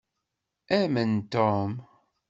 [0.71, 1.85] Amen Tom.